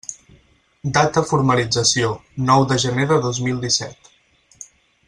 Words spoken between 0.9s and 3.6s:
Data formalització: nou de gener de dos